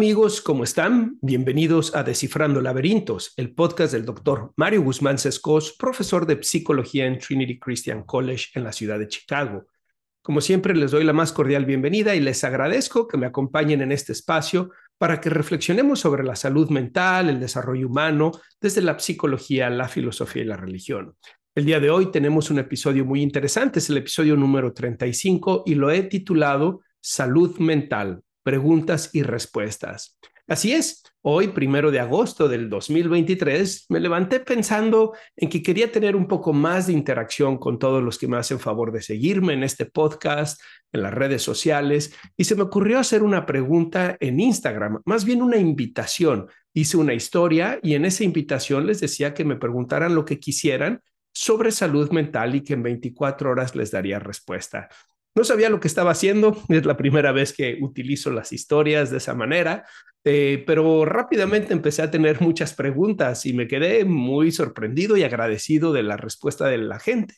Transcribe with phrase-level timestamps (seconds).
[0.00, 1.18] amigos, ¿cómo están?
[1.20, 7.18] Bienvenidos a Descifrando Laberintos, el podcast del doctor Mario Guzmán Sescos, profesor de psicología en
[7.18, 9.66] Trinity Christian College en la ciudad de Chicago.
[10.22, 13.92] Como siempre, les doy la más cordial bienvenida y les agradezco que me acompañen en
[13.92, 19.68] este espacio para que reflexionemos sobre la salud mental, el desarrollo humano, desde la psicología,
[19.68, 21.14] la filosofía y la religión.
[21.54, 25.74] El día de hoy tenemos un episodio muy interesante, es el episodio número 35 y
[25.74, 30.18] lo he titulado Salud Mental, preguntas y respuestas.
[30.50, 36.16] Así es, hoy, primero de agosto del 2023, me levanté pensando en que quería tener
[36.16, 39.62] un poco más de interacción con todos los que me hacen favor de seguirme en
[39.62, 40.60] este podcast,
[40.92, 45.40] en las redes sociales, y se me ocurrió hacer una pregunta en Instagram, más bien
[45.40, 46.48] una invitación.
[46.74, 51.00] Hice una historia y en esa invitación les decía que me preguntaran lo que quisieran
[51.32, 54.88] sobre salud mental y que en 24 horas les daría respuesta.
[55.34, 59.18] No sabía lo que estaba haciendo, es la primera vez que utilizo las historias de
[59.18, 59.84] esa manera,
[60.24, 65.92] eh, pero rápidamente empecé a tener muchas preguntas y me quedé muy sorprendido y agradecido
[65.92, 67.34] de la respuesta de la gente.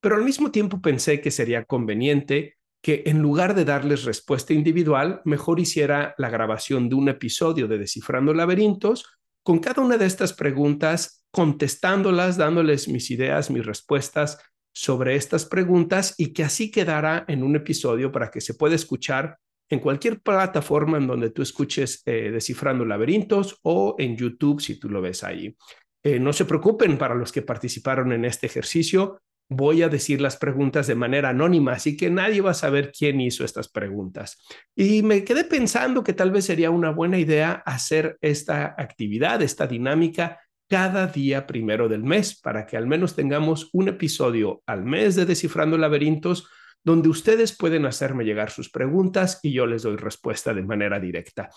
[0.00, 5.22] Pero al mismo tiempo pensé que sería conveniente que en lugar de darles respuesta individual,
[5.24, 9.06] mejor hiciera la grabación de un episodio de Descifrando Laberintos
[9.42, 14.38] con cada una de estas preguntas, contestándolas, dándoles mis ideas, mis respuestas
[14.74, 19.38] sobre estas preguntas y que así quedará en un episodio para que se pueda escuchar
[19.70, 24.90] en cualquier plataforma en donde tú escuches eh, Descifrando Laberintos o en YouTube si tú
[24.90, 25.56] lo ves ahí.
[26.02, 29.22] Eh, no se preocupen para los que participaron en este ejercicio.
[29.48, 33.20] Voy a decir las preguntas de manera anónima, así que nadie va a saber quién
[33.20, 34.38] hizo estas preguntas.
[34.74, 39.66] Y me quedé pensando que tal vez sería una buena idea hacer esta actividad, esta
[39.66, 45.14] dinámica cada día primero del mes para que al menos tengamos un episodio al mes
[45.14, 46.48] de Descifrando Laberintos
[46.84, 51.48] donde ustedes pueden hacerme llegar sus preguntas y yo les doy respuesta de manera directa.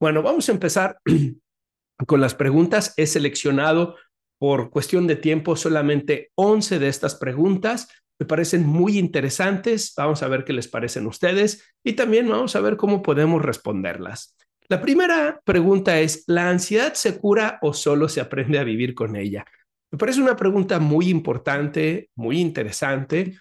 [0.00, 0.98] Bueno, vamos a empezar
[2.06, 2.94] con las preguntas.
[2.96, 3.96] He seleccionado
[4.38, 7.88] por cuestión de tiempo solamente 11 de estas preguntas.
[8.18, 9.92] Me parecen muy interesantes.
[9.96, 13.42] Vamos a ver qué les parecen a ustedes y también vamos a ver cómo podemos
[13.42, 14.36] responderlas.
[14.68, 19.14] La primera pregunta es, ¿la ansiedad se cura o solo se aprende a vivir con
[19.14, 19.44] ella?
[19.92, 23.38] Me parece una pregunta muy importante, muy interesante,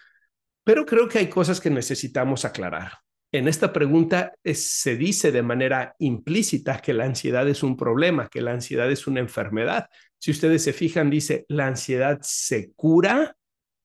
[0.63, 2.99] pero creo que hay cosas que necesitamos aclarar.
[3.31, 8.41] En esta pregunta se dice de manera implícita que la ansiedad es un problema, que
[8.41, 9.89] la ansiedad es una enfermedad.
[10.19, 13.35] Si ustedes se fijan, dice, ¿la ansiedad se cura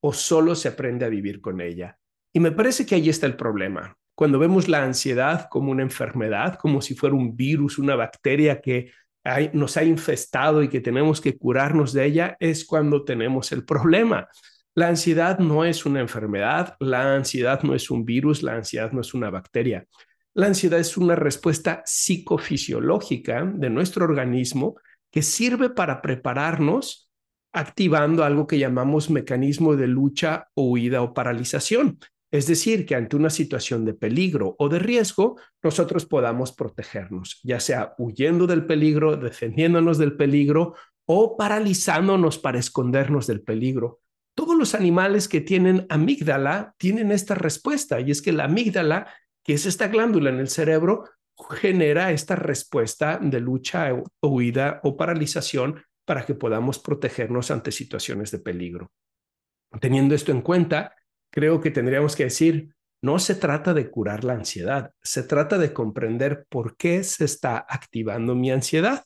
[0.01, 1.99] o solo se aprende a vivir con ella?
[2.34, 6.56] Y me parece que ahí está el problema cuando vemos la ansiedad como una enfermedad,
[6.56, 8.92] como si fuera un virus, una bacteria que
[9.54, 14.28] nos ha infestado y que tenemos que curarnos de ella, es cuando tenemos el problema.
[14.75, 19.00] La ansiedad no es una enfermedad, la ansiedad no es un virus, la ansiedad no
[19.00, 19.86] es una bacteria.
[20.34, 24.76] La ansiedad es una respuesta psicofisiológica de nuestro organismo
[25.10, 27.10] que sirve para prepararnos
[27.54, 31.98] activando algo que llamamos mecanismo de lucha huida o paralización.
[32.30, 37.58] Es decir, que ante una situación de peligro o de riesgo, nosotros podamos protegernos, ya
[37.58, 40.74] sea huyendo del peligro, defendiéndonos del peligro
[41.06, 44.00] o paralizándonos para escondernos del peligro.
[44.36, 49.12] Todos los animales que tienen amígdala tienen esta respuesta y es que la amígdala,
[49.44, 51.04] que es esta glándula en el cerebro,
[51.50, 53.91] genera esta respuesta de lucha,
[54.22, 58.92] huida o paralización para que podamos protegernos ante situaciones de peligro.
[59.80, 60.94] Teniendo esto en cuenta,
[61.30, 65.72] creo que tendríamos que decir, no se trata de curar la ansiedad, se trata de
[65.72, 69.04] comprender por qué se está activando mi ansiedad.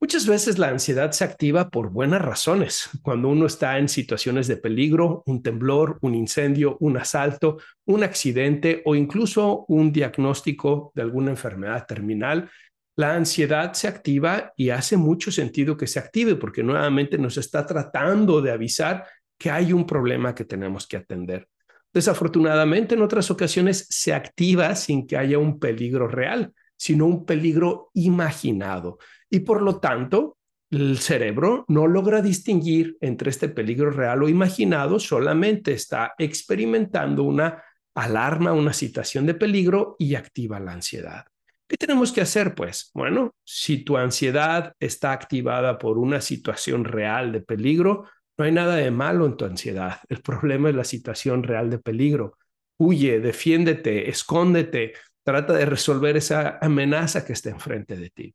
[0.00, 2.90] Muchas veces la ansiedad se activa por buenas razones.
[3.02, 8.82] Cuando uno está en situaciones de peligro, un temblor, un incendio, un asalto, un accidente
[8.84, 12.50] o incluso un diagnóstico de alguna enfermedad terminal,
[12.96, 17.66] la ansiedad se activa y hace mucho sentido que se active porque nuevamente nos está
[17.66, 19.06] tratando de avisar
[19.38, 21.48] que hay un problema que tenemos que atender.
[21.92, 27.90] Desafortunadamente, en otras ocasiones se activa sin que haya un peligro real, sino un peligro
[27.94, 28.98] imaginado.
[29.30, 30.38] Y por lo tanto,
[30.70, 37.62] el cerebro no logra distinguir entre este peligro real o imaginado, solamente está experimentando una
[37.94, 41.26] alarma, una situación de peligro y activa la ansiedad.
[41.68, 42.54] ¿Qué tenemos que hacer?
[42.54, 48.52] Pues, bueno, si tu ansiedad está activada por una situación real de peligro, no hay
[48.52, 49.98] nada de malo en tu ansiedad.
[50.08, 52.38] El problema es la situación real de peligro.
[52.76, 58.34] Huye, defiéndete, escóndete, trata de resolver esa amenaza que está enfrente de ti.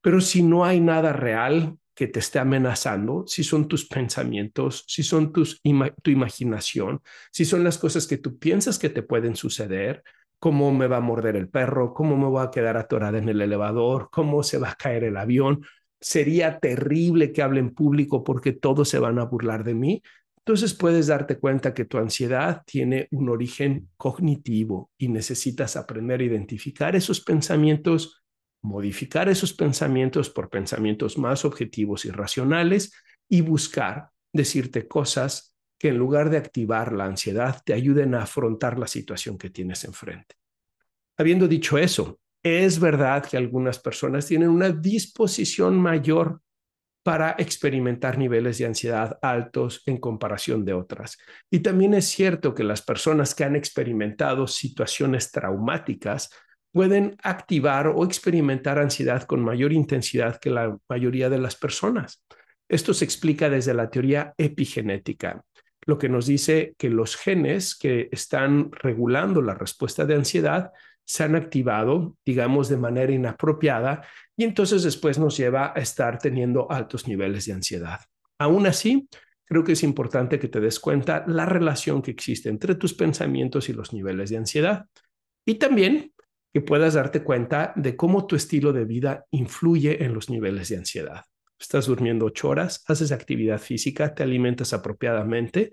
[0.00, 5.02] Pero si no hay nada real que te esté amenazando, si son tus pensamientos, si
[5.02, 5.44] son tu
[6.10, 10.02] imaginación, si son las cosas que tú piensas que te pueden suceder,
[10.38, 13.42] cómo me va a morder el perro, cómo me voy a quedar atorada en el
[13.42, 15.62] elevador, cómo se va a caer el avión.
[16.00, 20.02] Sería terrible que hable en público porque todos se van a burlar de mí.
[20.38, 26.24] Entonces puedes darte cuenta que tu ansiedad tiene un origen cognitivo y necesitas aprender a
[26.24, 28.22] identificar esos pensamientos,
[28.62, 32.92] modificar esos pensamientos por pensamientos más objetivos y racionales
[33.28, 38.78] y buscar decirte cosas que en lugar de activar la ansiedad te ayuden a afrontar
[38.78, 40.36] la situación que tienes enfrente.
[41.16, 46.40] Habiendo dicho eso, es verdad que algunas personas tienen una disposición mayor
[47.02, 51.18] para experimentar niveles de ansiedad altos en comparación de otras.
[51.50, 56.30] Y también es cierto que las personas que han experimentado situaciones traumáticas
[56.72, 62.24] pueden activar o experimentar ansiedad con mayor intensidad que la mayoría de las personas.
[62.68, 65.42] Esto se explica desde la teoría epigenética,
[65.86, 70.70] lo que nos dice que los genes que están regulando la respuesta de ansiedad
[71.10, 76.70] se han activado, digamos, de manera inapropiada y entonces después nos lleva a estar teniendo
[76.70, 77.98] altos niveles de ansiedad.
[78.38, 79.08] Aún así,
[79.44, 83.68] creo que es importante que te des cuenta la relación que existe entre tus pensamientos
[83.68, 84.86] y los niveles de ansiedad
[85.44, 86.12] y también
[86.52, 90.76] que puedas darte cuenta de cómo tu estilo de vida influye en los niveles de
[90.76, 91.24] ansiedad.
[91.58, 95.72] Estás durmiendo ocho horas, haces actividad física, te alimentas apropiadamente,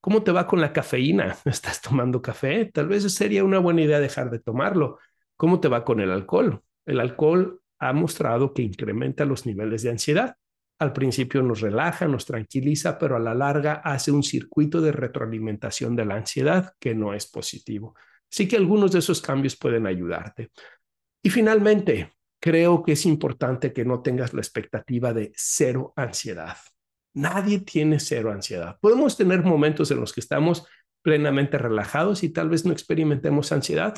[0.00, 1.36] ¿Cómo te va con la cafeína?
[1.44, 2.66] ¿Estás tomando café?
[2.66, 4.98] Tal vez sería una buena idea dejar de tomarlo.
[5.36, 6.62] ¿Cómo te va con el alcohol?
[6.86, 10.36] El alcohol ha mostrado que incrementa los niveles de ansiedad.
[10.78, 15.96] Al principio nos relaja, nos tranquiliza, pero a la larga hace un circuito de retroalimentación
[15.96, 17.94] de la ansiedad que no es positivo.
[18.30, 20.50] Así que algunos de esos cambios pueden ayudarte.
[21.22, 26.56] Y finalmente, creo que es importante que no tengas la expectativa de cero ansiedad.
[27.14, 28.78] Nadie tiene cero ansiedad.
[28.80, 30.66] Podemos tener momentos en los que estamos
[31.02, 33.94] plenamente relajados y tal vez no experimentemos ansiedad,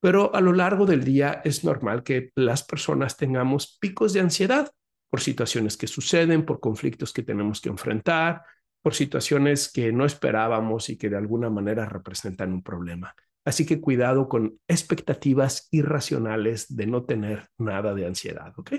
[0.00, 4.70] pero a lo largo del día es normal que las personas tengamos picos de ansiedad
[5.10, 8.42] por situaciones que suceden, por conflictos que tenemos que enfrentar,
[8.82, 13.14] por situaciones que no esperábamos y que de alguna manera representan un problema.
[13.46, 18.72] Así que cuidado con expectativas irracionales de no tener nada de ansiedad, ¿ok?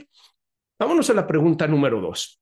[0.79, 2.41] Vámonos a la pregunta número dos.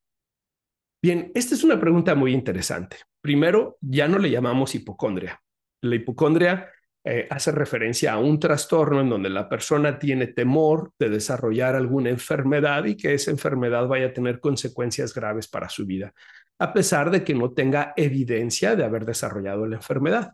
[1.01, 2.97] Bien, esta es una pregunta muy interesante.
[3.21, 5.41] Primero, ya no le llamamos hipocondria.
[5.81, 6.69] La hipocondria
[7.03, 12.11] eh, hace referencia a un trastorno en donde la persona tiene temor de desarrollar alguna
[12.11, 16.13] enfermedad y que esa enfermedad vaya a tener consecuencias graves para su vida,
[16.59, 20.33] a pesar de que no tenga evidencia de haber desarrollado la enfermedad.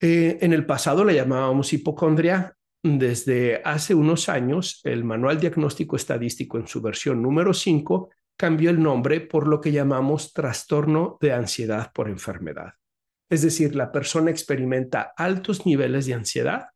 [0.00, 2.54] Eh, en el pasado le llamábamos hipocondria.
[2.80, 8.08] Desde hace unos años, el Manual Diagnóstico Estadístico en su versión número 5
[8.38, 12.74] cambió el nombre por lo que llamamos trastorno de ansiedad por enfermedad.
[13.30, 16.68] Es decir, la persona experimenta altos niveles de ansiedad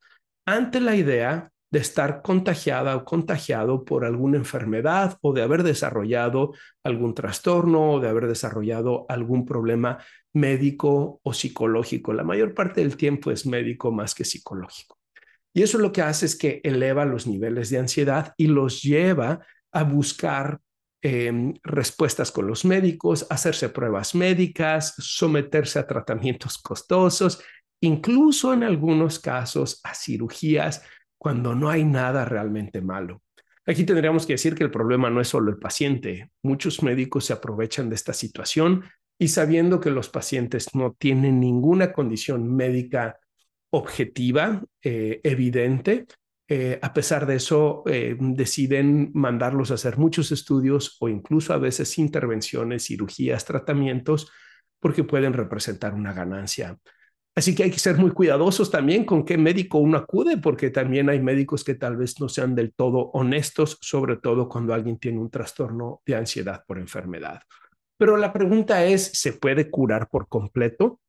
[0.47, 6.53] ante la idea de estar contagiada o contagiado por alguna enfermedad o de haber desarrollado
[6.85, 9.99] algún trastorno o de haber desarrollado algún problema
[10.35, 12.13] médico o psicológico.
[12.13, 14.99] La mayor parte del tiempo es médico más que psicológico.
[15.55, 19.41] Y eso lo que hace es que eleva los niveles de ansiedad y los lleva
[19.73, 20.61] a buscar
[21.05, 27.43] Em, respuestas con los médicos, hacerse pruebas médicas, someterse a tratamientos costosos,
[27.81, 30.85] incluso en algunos casos a cirugías
[31.19, 33.21] cuando no hay nada realmente malo.
[33.67, 36.31] Aquí tendríamos que decir que el problema no es solo el paciente.
[36.41, 38.85] Muchos médicos se aprovechan de esta situación
[39.19, 43.19] y sabiendo que los pacientes no tienen ninguna condición médica
[43.71, 46.07] objetiva, eh, evidente,
[46.49, 51.59] eh, a pesar de eso, eh, deciden mandarlos a hacer muchos estudios o incluso a
[51.59, 54.31] veces intervenciones, cirugías, tratamientos,
[54.81, 56.79] porque pueden representar una ganancia.
[57.35, 61.09] Así que hay que ser muy cuidadosos también con qué médico uno acude, porque también
[61.09, 65.19] hay médicos que tal vez no sean del todo honestos, sobre todo cuando alguien tiene
[65.19, 67.41] un trastorno de ansiedad por enfermedad.
[67.97, 71.01] Pero la pregunta es, ¿se puede curar por completo?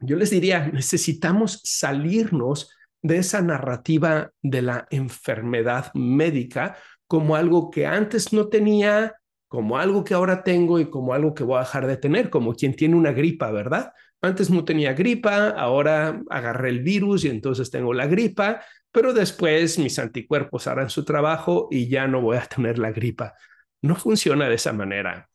[0.00, 2.70] Yo les diría, necesitamos salirnos
[3.02, 6.76] de esa narrativa de la enfermedad médica
[7.06, 9.14] como algo que antes no tenía,
[9.48, 12.54] como algo que ahora tengo y como algo que voy a dejar de tener, como
[12.54, 13.92] quien tiene una gripa, ¿verdad?
[14.20, 18.62] Antes no tenía gripa, ahora agarré el virus y entonces tengo la gripa,
[18.92, 23.34] pero después mis anticuerpos harán su trabajo y ya no voy a tener la gripa.
[23.80, 25.28] No funciona de esa manera.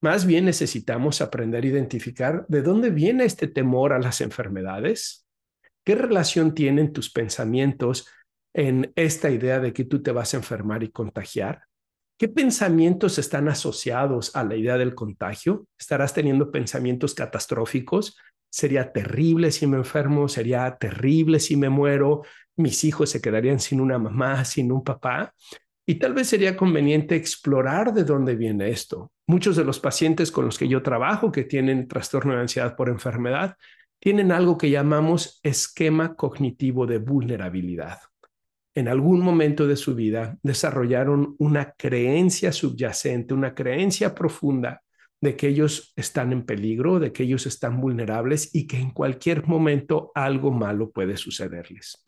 [0.00, 5.26] Más bien necesitamos aprender a identificar de dónde viene este temor a las enfermedades,
[5.84, 8.08] qué relación tienen tus pensamientos
[8.54, 11.62] en esta idea de que tú te vas a enfermar y contagiar,
[12.20, 15.66] ¿Qué pensamientos están asociados a la idea del contagio?
[15.78, 18.18] ¿Estarás teniendo pensamientos catastróficos?
[18.50, 22.20] Sería terrible si me enfermo, sería terrible si me muero,
[22.56, 25.32] mis hijos se quedarían sin una mamá, sin un papá.
[25.86, 29.10] Y tal vez sería conveniente explorar de dónde viene esto.
[29.26, 32.90] Muchos de los pacientes con los que yo trabajo que tienen trastorno de ansiedad por
[32.90, 33.56] enfermedad
[34.00, 38.00] tienen algo que llamamos esquema cognitivo de vulnerabilidad
[38.74, 44.82] en algún momento de su vida desarrollaron una creencia subyacente, una creencia profunda
[45.20, 49.46] de que ellos están en peligro, de que ellos están vulnerables y que en cualquier
[49.46, 52.02] momento algo malo puede sucederles.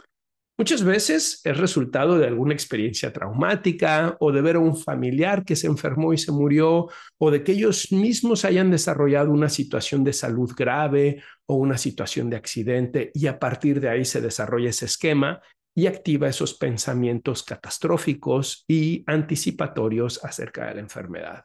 [0.58, 5.56] Muchas veces es resultado de alguna experiencia traumática o de ver a un familiar que
[5.56, 10.12] se enfermó y se murió o de que ellos mismos hayan desarrollado una situación de
[10.12, 14.84] salud grave o una situación de accidente y a partir de ahí se desarrolla ese
[14.84, 15.40] esquema
[15.74, 21.44] y activa esos pensamientos catastróficos y anticipatorios acerca de la enfermedad.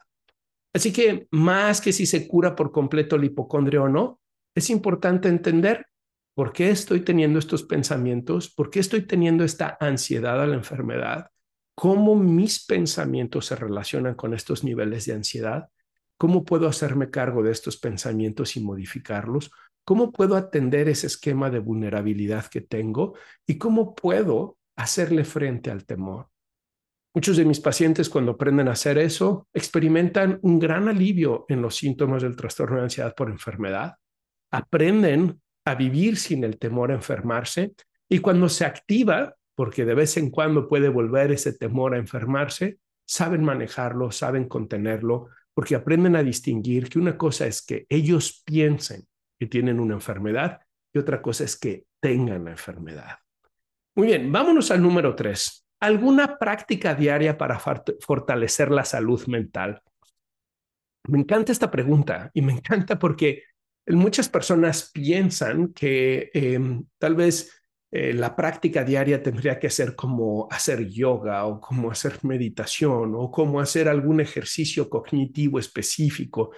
[0.74, 4.20] Así que más que si se cura por completo el hipocondrio o no,
[4.54, 5.86] es importante entender
[6.38, 11.32] por qué estoy teniendo estos pensamientos, por qué estoy teniendo esta ansiedad a la enfermedad,
[11.74, 15.68] cómo mis pensamientos se relacionan con estos niveles de ansiedad,
[16.16, 19.50] cómo puedo hacerme cargo de estos pensamientos y modificarlos,
[19.84, 23.14] ¿Cómo puedo atender ese esquema de vulnerabilidad que tengo
[23.44, 26.28] y cómo puedo hacerle frente al temor?
[27.14, 31.74] Muchos de mis pacientes cuando aprenden a hacer eso experimentan un gran alivio en los
[31.74, 33.94] síntomas del trastorno de ansiedad por enfermedad,
[34.52, 37.72] aprenden a vivir sin el temor a enfermarse
[38.08, 42.78] y cuando se activa, porque de vez en cuando puede volver ese temor a enfermarse,
[43.06, 49.06] saben manejarlo, saben contenerlo, porque aprenden a distinguir que una cosa es que ellos piensen
[49.38, 50.60] que tienen una enfermedad
[50.92, 53.18] y otra cosa es que tengan la enfermedad.
[53.94, 55.66] Muy bien, vámonos al número tres.
[55.80, 59.82] ¿Alguna práctica diaria para fortalecer la salud mental?
[61.08, 63.42] Me encanta esta pregunta y me encanta porque
[63.90, 67.58] muchas personas piensan que em, tal vez
[67.90, 73.30] eh, la práctica diaria tendría que ser como hacer yoga o como hacer meditación o
[73.30, 76.50] como hacer algún ejercicio cognitivo específico.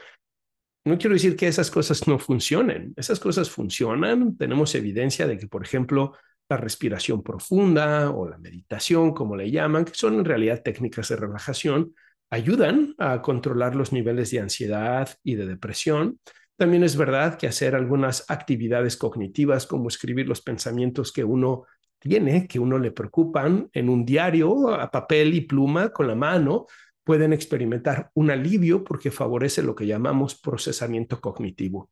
[0.85, 2.95] No quiero decir que esas cosas no funcionen.
[2.97, 4.37] Esas cosas funcionan.
[4.37, 6.15] Tenemos evidencia de que, por ejemplo,
[6.49, 11.17] la respiración profunda o la meditación, como le llaman, que son en realidad técnicas de
[11.17, 11.95] relajación,
[12.31, 16.19] ayudan a controlar los niveles de ansiedad y de depresión.
[16.61, 21.65] También es verdad que hacer algunas actividades cognitivas como escribir los pensamientos que uno
[21.99, 26.67] tiene, que uno le preocupan en un diario a papel y pluma con la mano,
[27.03, 31.89] pueden experimentar un alivio porque favorece lo que llamamos procesamiento cognitivo.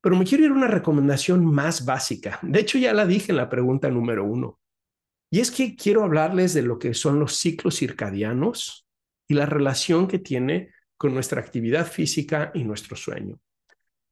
[0.00, 2.38] Pero me quiero ir a una recomendación más básica.
[2.42, 4.60] De hecho, ya la dije en la pregunta número uno.
[5.28, 8.86] Y es que quiero hablarles de lo que son los ciclos circadianos
[9.26, 13.40] y la relación que tiene con nuestra actividad física y nuestro sueño.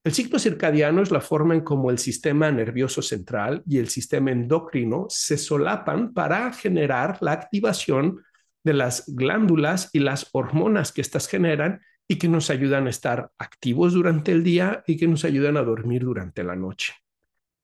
[0.06, 4.30] El ciclo circadiano es la forma en cómo el sistema nervioso central y el sistema
[4.30, 8.22] endocrino se solapan para generar la activación
[8.62, 13.32] de las glándulas y las hormonas que éstas generan y que nos ayudan a estar
[13.36, 16.94] activos durante el día y que nos ayudan a dormir durante la noche.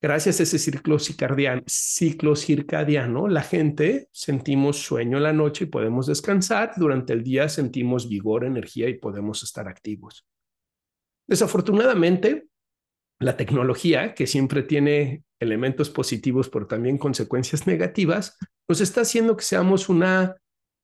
[0.00, 5.68] Gracias a ese ciclo circadiano, ciclo circadiano, la gente sentimos sueño en la noche y
[5.68, 6.72] podemos descansar.
[6.76, 10.26] Durante el día sentimos vigor, energía y podemos estar activos.
[11.26, 12.46] Desafortunadamente,
[13.18, 18.38] la tecnología, que siempre tiene elementos positivos, pero también consecuencias negativas,
[18.68, 20.36] nos está haciendo que seamos una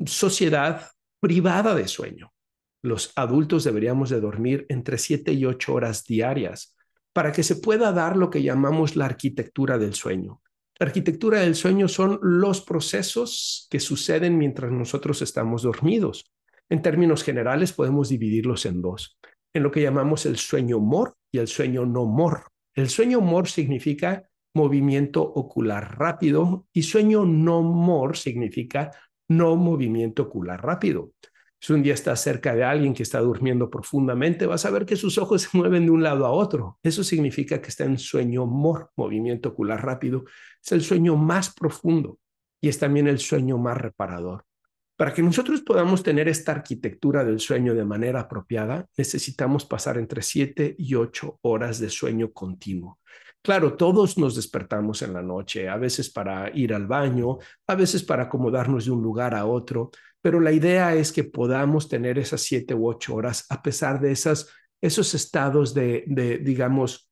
[0.05, 0.91] sociedad
[1.21, 2.33] privada de sueño.
[2.83, 6.77] Los adultos deberíamos de dormir entre 7 y 8 horas diarias
[7.13, 10.41] para que se pueda dar lo que llamamos la arquitectura del sueño.
[10.79, 16.31] La arquitectura del sueño son los procesos que suceden mientras nosotros estamos dormidos.
[16.69, 19.19] En términos generales podemos dividirlos en dos,
[19.59, 22.45] en lo que llamamos el sueño mor y el sueño no mor.
[22.75, 28.91] El sueño mor significa movimiento ocular rápido y sueño no mor significa
[29.29, 31.13] no movimiento ocular rápido.
[31.61, 34.97] Si un día estás cerca de alguien que está durmiendo profundamente, vas a ver que
[34.97, 36.79] sus ojos se mueven de un lado a otro.
[36.83, 40.25] Eso significa que está en sueño mor, movimiento ocular rápido.
[40.65, 42.19] Es el sueño más profundo
[42.61, 44.45] y es también el sueño más reparador.
[44.99, 50.23] Para que nosotros podamos tener esta arquitectura del sueño de manera apropiada, necesitamos pasar entre
[50.23, 52.99] 7 y 8 horas de sueño continuo.
[53.41, 57.39] Claro, todos nos despertamos en la noche, a veces para ir al baño,
[57.69, 61.89] a veces para acomodarnos de un lugar a otro, pero la idea es que podamos
[61.89, 64.49] tener esas 7 u 8 horas a pesar de esas,
[64.81, 67.09] esos estados de, de digamos,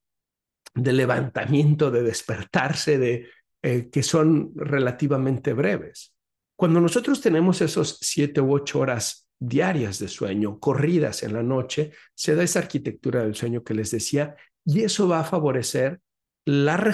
[0.74, 3.28] de levantamiento, de despertarse, de,
[3.62, 6.15] eh, que son relativamente breves.
[6.56, 11.92] Cuando nosotros tenemos esos siete u ocho horas diarias de sueño, corridas en la noche,
[12.14, 16.00] se da esa arquitectura del sueño que les decía, y eso va a favorecer
[16.46, 16.92] la,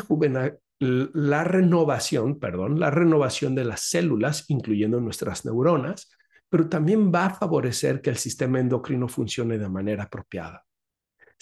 [0.80, 6.10] la renovación, perdón, la renovación de las células, incluyendo nuestras neuronas,
[6.48, 10.64] pero también va a favorecer que el sistema endocrino funcione de manera apropiada.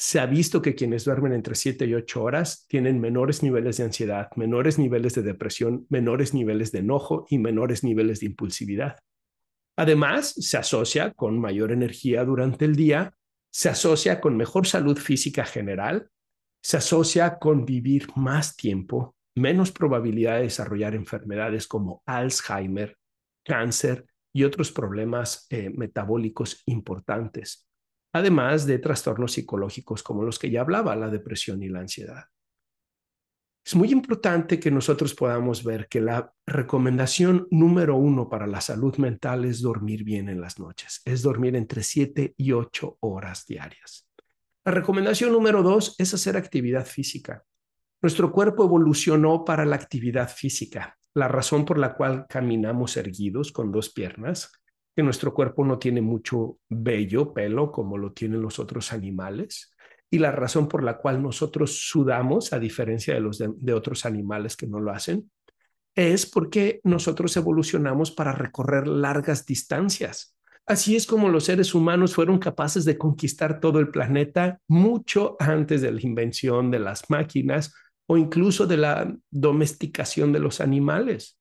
[0.01, 3.85] Se ha visto que quienes duermen entre 7 y 8 horas tienen menores niveles de
[3.85, 8.97] ansiedad, menores niveles de depresión, menores niveles de enojo y menores niveles de impulsividad.
[9.77, 13.13] Además, se asocia con mayor energía durante el día,
[13.51, 16.09] se asocia con mejor salud física general,
[16.63, 22.97] se asocia con vivir más tiempo, menos probabilidad de desarrollar enfermedades como Alzheimer,
[23.45, 27.67] cáncer y otros problemas eh, metabólicos importantes
[28.13, 32.25] además de trastornos psicológicos como los que ya hablaba, la depresión y la ansiedad.
[33.65, 38.97] Es muy importante que nosotros podamos ver que la recomendación número uno para la salud
[38.97, 44.09] mental es dormir bien en las noches, es dormir entre 7 y 8 horas diarias.
[44.65, 47.45] La recomendación número dos es hacer actividad física.
[48.03, 50.99] Nuestro cuerpo evolucionó para la actividad física.
[51.15, 54.53] La razón por la cual caminamos erguidos con dos piernas
[54.95, 59.73] que nuestro cuerpo no tiene mucho vello, pelo, como lo tienen los otros animales,
[60.11, 64.57] y la razón por la cual nosotros sudamos, a diferencia de los de, otros animales
[64.57, 65.31] que no lo hacen,
[65.95, 70.37] es porque nosotros evolucionamos para recorrer largas distancias.
[70.67, 75.83] Así es como los seres humanos fueron capaces de conquistar todo el planeta mucho antes
[75.83, 77.73] de la invención de las máquinas
[78.07, 81.39] o incluso de la domesticación de los animales.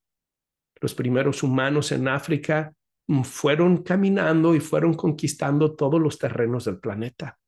[0.80, 2.72] Los primeros humanos en África
[3.24, 7.38] fueron caminando y fueron conquistando todos los terrenos del planeta.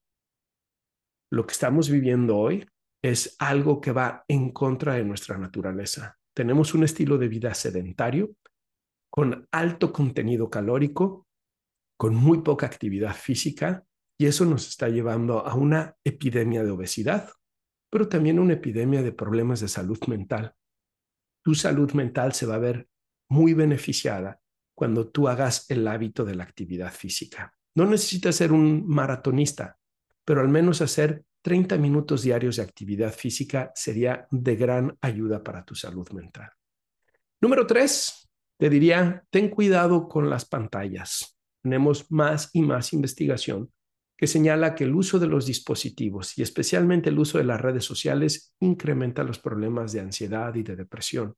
[1.30, 2.66] Lo que estamos viviendo hoy
[3.02, 6.18] es algo que va en contra de nuestra naturaleza.
[6.34, 8.34] Tenemos un estilo de vida sedentario,
[9.10, 11.26] con alto contenido calórico,
[11.98, 13.84] con muy poca actividad física,
[14.18, 17.30] y eso nos está llevando a una epidemia de obesidad,
[17.90, 20.54] pero también una epidemia de problemas de salud mental.
[21.44, 22.88] Tu salud mental se va a ver
[23.28, 24.41] muy beneficiada
[24.82, 27.54] cuando tú hagas el hábito de la actividad física.
[27.76, 29.78] No necesitas ser un maratonista,
[30.24, 35.64] pero al menos hacer 30 minutos diarios de actividad física sería de gran ayuda para
[35.64, 36.50] tu salud mental.
[37.40, 41.38] Número tres, te diría, ten cuidado con las pantallas.
[41.62, 43.70] Tenemos más y más investigación
[44.16, 47.84] que señala que el uso de los dispositivos y especialmente el uso de las redes
[47.84, 51.36] sociales incrementa los problemas de ansiedad y de depresión.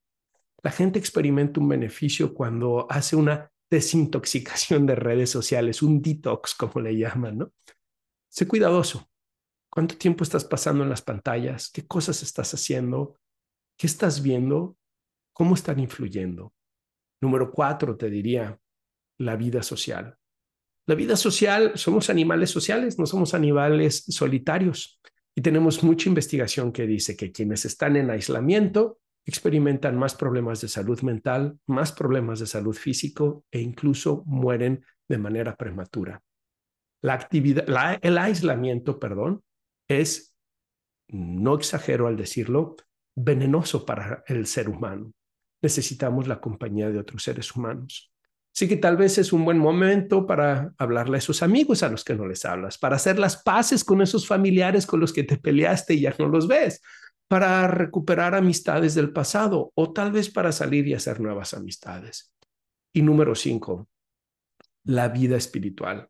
[0.65, 6.81] La gente experimenta un beneficio cuando hace una desintoxicación de redes sociales, un detox, como
[6.81, 7.53] le llaman, ¿no?
[8.31, 9.07] Sé cuidadoso.
[9.71, 11.71] ¿Cuánto tiempo estás pasando en las pantallas?
[11.71, 13.19] ¿Qué cosas estás haciendo?
[13.77, 14.79] ¿Qué estás viendo?
[15.35, 16.55] ¿Cómo están influyendo?
[17.21, 18.59] Número cuatro, te diría,
[19.19, 20.17] la vida social.
[20.87, 24.99] La vida social, somos animales sociales, no somos animales solitarios.
[25.35, 30.69] Y tenemos mucha investigación que dice que quienes están en aislamiento experimentan más problemas de
[30.69, 36.23] salud mental, más problemas de salud físico e incluso mueren de manera prematura.
[37.03, 37.65] La actividad,
[38.03, 39.43] el aislamiento, perdón,
[39.89, 40.35] es,
[41.09, 42.77] no exagero al decirlo,
[43.15, 45.13] venenoso para el ser humano.
[45.63, 48.11] Necesitamos la compañía de otros seres humanos.
[48.55, 52.05] Así que tal vez es un buen momento para hablarle a esos amigos a los
[52.05, 55.37] que no les hablas, para hacer las paces con esos familiares con los que te
[55.37, 56.81] peleaste y ya no los ves,
[57.29, 62.33] para recuperar amistades del pasado o tal vez para salir y hacer nuevas amistades.
[62.93, 63.89] Y número cinco,
[64.85, 66.09] la vida espiritual.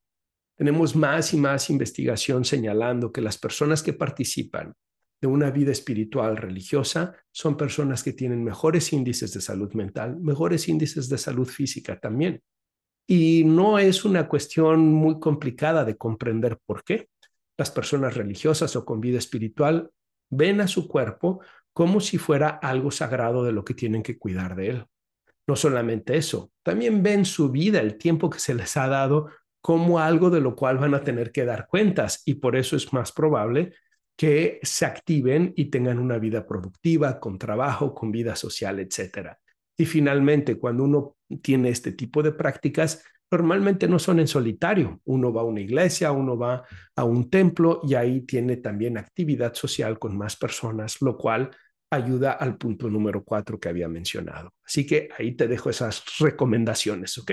[0.57, 4.75] Tenemos más y más investigación señalando que las personas que participan
[5.21, 10.69] de una vida espiritual religiosa son personas que tienen mejores índices de salud mental, mejores
[10.69, 12.43] índices de salud física también.
[13.07, 17.09] Y no es una cuestión muy complicada de comprender por qué.
[17.57, 19.91] Las personas religiosas o con vida espiritual
[20.31, 21.41] ven a su cuerpo
[21.73, 24.87] como si fuera algo sagrado de lo que tienen que cuidar de él.
[25.47, 29.99] No solamente eso, también ven su vida, el tiempo que se les ha dado, como
[29.99, 33.13] algo de lo cual van a tener que dar cuentas y por eso es más
[33.13, 33.73] probable
[34.17, 39.37] que se activen y tengan una vida productiva, con trabajo, con vida social, etc.
[39.77, 43.03] Y finalmente, cuando uno tiene este tipo de prácticas,
[43.37, 45.01] normalmente no son en solitario.
[45.05, 49.55] Uno va a una iglesia, uno va a un templo y ahí tiene también actividad
[49.55, 51.51] social con más personas, lo cual
[51.91, 54.53] ayuda al punto número cuatro que había mencionado.
[54.65, 57.33] Así que ahí te dejo esas recomendaciones, ¿ok?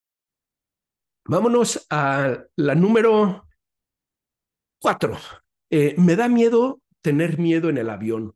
[1.25, 3.47] Vámonos a la número
[4.79, 5.17] cuatro.
[5.69, 8.33] Eh, me da miedo tener miedo en el avión.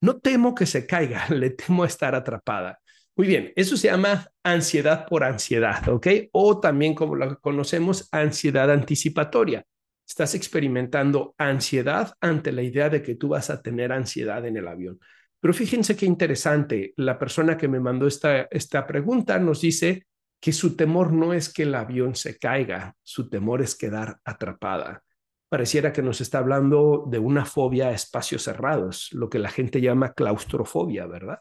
[0.00, 2.80] No temo que se caiga, le temo estar atrapada.
[3.16, 6.06] Muy bien, eso se llama ansiedad por ansiedad, ¿ok?
[6.32, 9.64] O también, como lo conocemos, ansiedad anticipatoria.
[10.06, 14.68] Estás experimentando ansiedad ante la idea de que tú vas a tener ansiedad en el
[14.68, 15.00] avión.
[15.40, 20.06] Pero fíjense qué interesante, la persona que me mandó esta, esta pregunta nos dice
[20.40, 25.02] que su temor no es que el avión se caiga, su temor es quedar atrapada.
[25.48, 29.80] Pareciera que nos está hablando de una fobia a espacios cerrados, lo que la gente
[29.80, 31.40] llama claustrofobia, ¿verdad?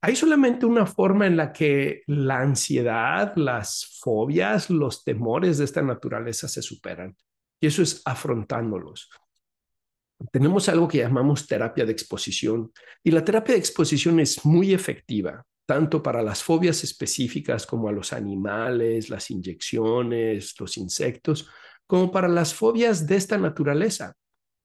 [0.00, 5.82] Hay solamente una forma en la que la ansiedad, las fobias, los temores de esta
[5.82, 7.16] naturaleza se superan,
[7.60, 9.10] y eso es afrontándolos.
[10.30, 12.72] Tenemos algo que llamamos terapia de exposición,
[13.02, 17.92] y la terapia de exposición es muy efectiva tanto para las fobias específicas como a
[17.92, 21.48] los animales, las inyecciones, los insectos,
[21.86, 24.14] como para las fobias de esta naturaleza,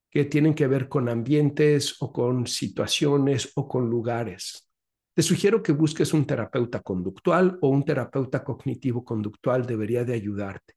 [0.10, 4.68] que tienen que ver con ambientes o con situaciones o con lugares.
[5.14, 10.76] Te sugiero que busques un terapeuta conductual o un terapeuta cognitivo-conductual debería de ayudarte.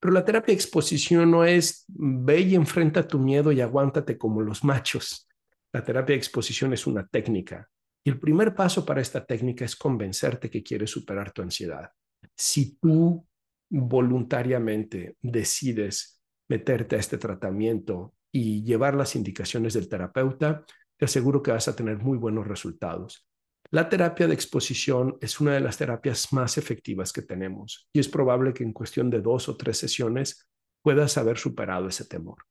[0.00, 4.40] Pero la terapia de exposición no es ve y enfrenta tu miedo y aguántate como
[4.42, 5.28] los machos.
[5.72, 7.68] La terapia de exposición es una técnica,
[8.04, 11.90] y el primer paso para esta técnica es convencerte que quieres superar tu ansiedad.
[12.36, 13.26] Si tú
[13.70, 20.64] voluntariamente decides meterte a este tratamiento y llevar las indicaciones del terapeuta,
[20.96, 23.26] te aseguro que vas a tener muy buenos resultados.
[23.70, 28.08] La terapia de exposición es una de las terapias más efectivas que tenemos y es
[28.08, 30.46] probable que en cuestión de dos o tres sesiones
[30.82, 32.44] puedas haber superado ese temor.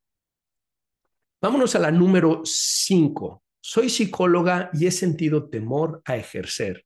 [1.40, 6.86] Vámonos a la número cinco, soy psicóloga y he sentido temor a ejercer.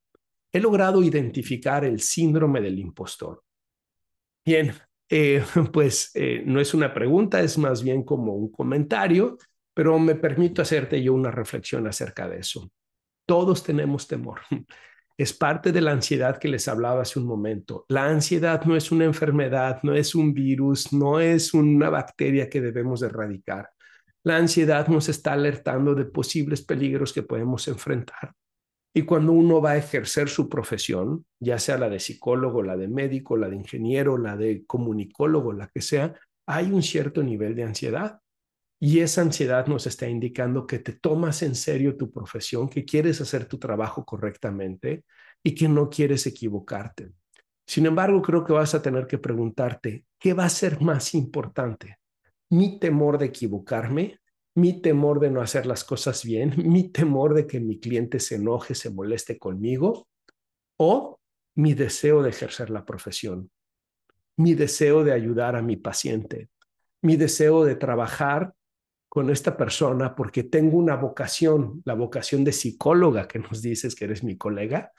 [0.53, 3.43] He logrado identificar el síndrome del impostor.
[4.45, 4.71] Bien,
[5.09, 9.39] eh, pues eh, no es una pregunta, es más bien como un comentario,
[9.73, 12.71] pero me permito hacerte yo una reflexión acerca de eso.
[13.25, 14.41] Todos tenemos temor.
[15.19, 17.87] Es parte de la ansiedad que les hablaba hace un momento.
[17.89, 22.61] La ansiedad no es una enfermedad, no es un virus, no es una bacteria que
[22.61, 23.67] debemos erradicar.
[24.27, 28.33] La ansiedad nos está alertando de posibles peligros que podemos enfrentar.
[28.93, 32.89] Y cuando uno va a ejercer su profesión, ya sea la de psicólogo, la de
[32.89, 36.13] médico, la de ingeniero, la de comunicólogo, la que sea,
[36.45, 38.19] hay un cierto nivel de ansiedad.
[38.81, 43.21] Y esa ansiedad nos está indicando que te tomas en serio tu profesión, que quieres
[43.21, 45.05] hacer tu trabajo correctamente
[45.41, 47.13] y que no quieres equivocarte.
[47.65, 51.99] Sin embargo, creo que vas a tener que preguntarte, ¿qué va a ser más importante?
[52.49, 54.19] Mi temor de equivocarme,
[54.55, 58.35] mi temor de no hacer las cosas bien, mi temor de que mi cliente se
[58.35, 60.07] enoje, se moleste conmigo,
[60.77, 61.19] o
[61.55, 63.51] mi deseo de ejercer la profesión,
[64.37, 66.49] mi deseo de ayudar a mi paciente,
[67.01, 68.53] mi deseo de trabajar
[69.09, 74.05] con esta persona porque tengo una vocación, la vocación de psicóloga que nos dices que
[74.05, 74.91] eres mi colega,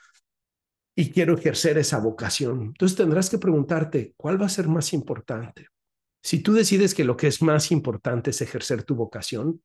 [0.95, 2.61] y quiero ejercer esa vocación.
[2.63, 5.67] Entonces tendrás que preguntarte, ¿cuál va a ser más importante?
[6.21, 9.61] Si tú decides que lo que es más importante es ejercer tu vocación,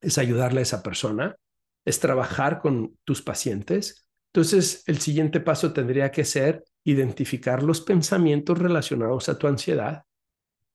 [0.00, 1.36] es ayudarle a esa persona,
[1.84, 8.58] es trabajar con tus pacientes, entonces el siguiente paso tendría que ser identificar los pensamientos
[8.58, 10.02] relacionados a tu ansiedad,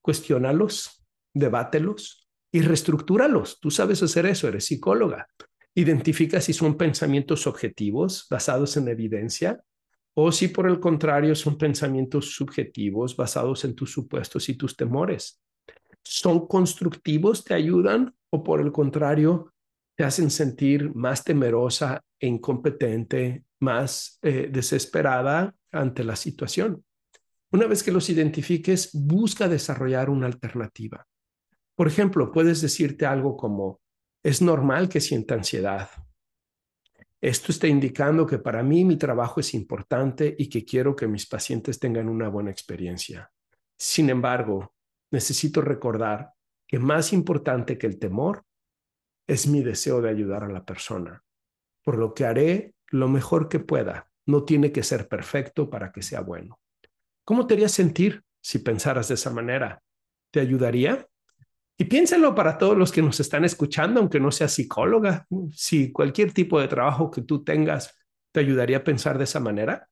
[0.00, 3.60] cuestiónalos, debátelos y reestructúralos.
[3.60, 5.28] Tú sabes hacer eso, eres psicóloga.
[5.74, 9.62] Identifica si son pensamientos objetivos basados en evidencia
[10.22, 15.42] o si por el contrario son pensamientos subjetivos basados en tus supuestos y tus temores.
[16.04, 19.54] ¿Son constructivos, te ayudan o por el contrario
[19.96, 26.84] te hacen sentir más temerosa e incompetente, más eh, desesperada ante la situación?
[27.50, 31.06] Una vez que los identifiques, busca desarrollar una alternativa.
[31.74, 33.80] Por ejemplo, puedes decirte algo como,
[34.22, 35.88] es normal que sienta ansiedad,
[37.20, 41.26] Esto está indicando que para mí mi trabajo es importante y que quiero que mis
[41.26, 43.30] pacientes tengan una buena experiencia.
[43.76, 44.72] Sin embargo,
[45.10, 46.32] necesito recordar
[46.66, 48.44] que más importante que el temor
[49.26, 51.22] es mi deseo de ayudar a la persona,
[51.82, 54.10] por lo que haré lo mejor que pueda.
[54.26, 56.58] No tiene que ser perfecto para que sea bueno.
[57.24, 59.82] ¿Cómo te harías sentir si pensaras de esa manera?
[60.30, 61.06] ¿Te ayudaría?
[61.80, 66.30] Y piénsalo para todos los que nos están escuchando, aunque no seas psicóloga, si cualquier
[66.30, 67.96] tipo de trabajo que tú tengas
[68.32, 69.88] te ayudaría a pensar de esa manera.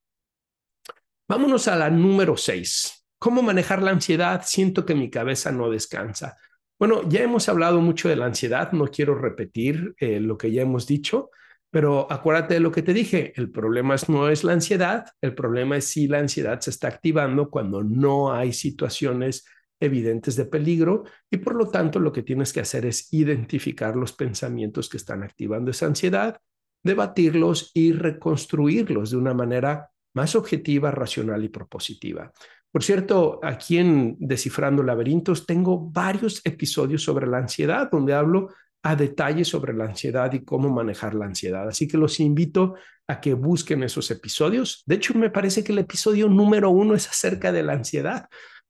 [1.26, 3.06] Vámonos a la número seis.
[3.18, 4.42] ¿Cómo manejar la ansiedad?
[4.44, 6.36] Siento que mi cabeza no descansa.
[6.78, 10.60] Bueno, ya hemos hablado mucho de la ansiedad, no quiero repetir eh, lo que ya
[10.60, 11.30] hemos dicho,
[11.70, 15.78] pero acuérdate de lo que te dije, el problema no es la ansiedad, el problema
[15.78, 19.46] es si la ansiedad se está activando cuando no hay situaciones
[19.80, 24.12] evidentes de peligro y por lo tanto lo que tienes que hacer es identificar los
[24.12, 26.40] pensamientos que están activando esa ansiedad,
[26.82, 32.32] debatirlos y reconstruirlos de una manera más objetiva, racional y propositiva.
[32.70, 38.48] Por cierto, aquí en Descifrando Laberintos tengo varios episodios sobre la ansiedad donde hablo
[38.82, 41.68] a detalle sobre la ansiedad y cómo manejar la ansiedad.
[41.68, 42.74] Así que los invito
[43.06, 44.82] a que busquen esos episodios.
[44.86, 48.28] De hecho, me parece que el episodio número uno es acerca de la ansiedad.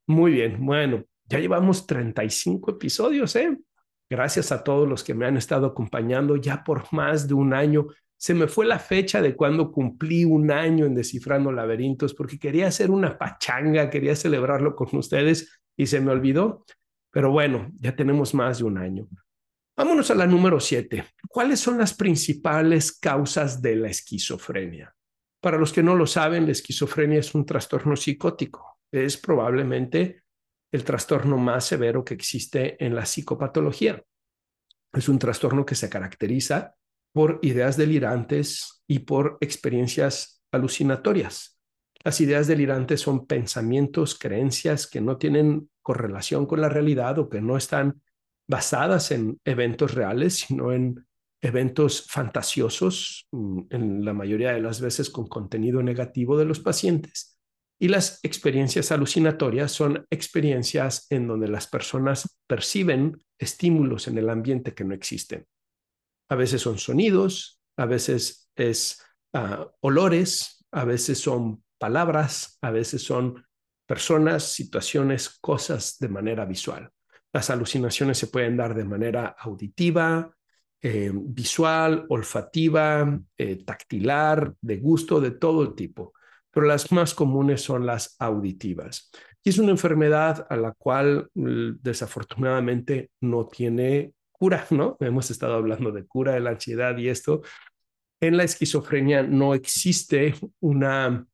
[0.09, 3.59] Muy bien, bueno, ya llevamos 35 episodios, ¿eh?
[4.09, 7.89] Gracias a todos los que me han estado acompañando ya por más de un año.
[8.17, 12.69] Se me fue la fecha de cuando cumplí un año en Descifrando Laberintos porque quería
[12.69, 16.65] hacer una pachanga, quería celebrarlo con ustedes y se me olvidó.
[17.11, 19.09] Pero bueno, ya tenemos más de un año.
[19.77, 21.05] Vámonos a la número siete.
[21.29, 24.95] ¿Cuáles son las principales causas de la esquizofrenia?
[25.43, 30.23] Para los que no lo saben, la esquizofrenia es un trastorno psicótico es probablemente
[30.73, 34.03] el trastorno más severo que existe en la psicopatología.
[34.93, 36.75] Es un trastorno que se caracteriza
[37.13, 41.59] por ideas delirantes y por experiencias alucinatorias.
[42.05, 47.41] Las ideas delirantes son pensamientos, creencias que no tienen correlación con la realidad o que
[47.41, 48.03] no están
[48.47, 51.07] basadas en eventos reales, sino en
[51.41, 57.38] eventos fantasiosos, mm, en la mayoría de las veces con contenido negativo de los pacientes.
[57.81, 64.75] Y las experiencias alucinatorias son experiencias en donde las personas perciben estímulos en el ambiente
[64.75, 65.47] que no existen.
[66.29, 69.01] A veces son sonidos, a veces es
[69.33, 73.47] ah, olores, a veces son palabras, a veces son
[73.87, 76.91] personas, situaciones, cosas de manera visual.
[77.33, 80.35] Las alucinaciones se pueden dar de manera auditiva,
[80.83, 86.13] eh, visual, olfativa, eh, tactilar, de gusto, de todo tipo
[86.59, 89.13] pero las más comunes son las auditivas.
[89.45, 94.97] Y es una enfermedad a la cual mm, desafortunadamente no tiene cura, ¿no?
[94.99, 97.43] Hemos estado hablando de cura de la ansiedad y esto.
[98.21, 101.29] En la esquizofrenia no existe una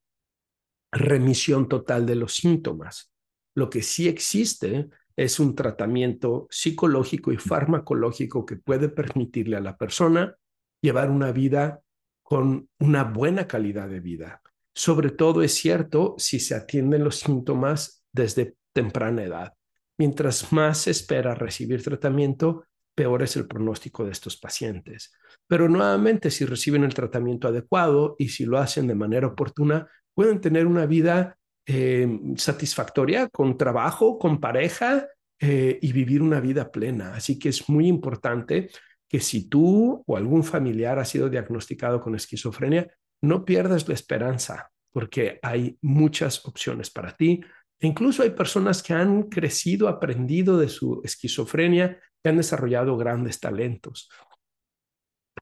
[0.93, 3.11] remisión total de los síntomas.
[3.55, 9.79] Lo que sí existe es un tratamiento psicológico y farmacológico que puede permitirle a la
[9.79, 10.37] persona
[10.83, 11.81] llevar una vida
[12.23, 14.43] con una buena calidad de vida.
[14.75, 19.53] Sobre todo es cierto si se atienden los síntomas desde temprana edad.
[19.99, 25.13] Mientras más se espera recibir tratamiento, peor es el pronóstico de estos pacientes.
[25.47, 30.41] Pero nuevamente, si reciben el tratamiento adecuado y si lo hacen de manera oportuna, pueden
[30.41, 32.07] tener una vida eh,
[32.37, 35.07] satisfactoria con trabajo, con pareja
[35.39, 37.15] eh, y vivir una vida plena.
[37.15, 38.71] Así que es muy importante
[39.09, 42.89] que si tú o algún familiar ha sido diagnosticado con esquizofrenia,
[43.23, 47.41] no pierdas la esperanza porque hay muchas opciones para ti.
[47.81, 53.41] E incluso hay personas que han crecido, aprendido de su esquizofrenia, que han desarrollado grandes
[53.41, 54.09] talentos.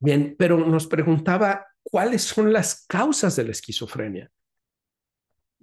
[0.00, 4.30] Bien, pero nos preguntaba cuáles son las causas de la esquizofrenia.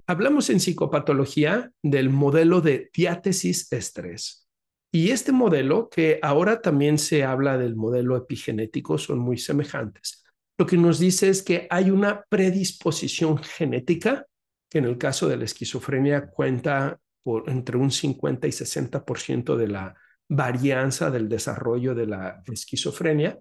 [0.06, 4.48] Hablamos en psicopatología del modelo de diátesis estrés.
[4.92, 10.19] Y este modelo, que ahora también se habla del modelo epigenético, son muy semejantes
[10.60, 14.26] lo que nos dice es que hay una predisposición genética,
[14.70, 17.00] que en el caso de la esquizofrenia cuenta
[17.48, 19.96] entre un 50 y 60% de la
[20.28, 23.40] varianza del desarrollo de la esquizofrenia.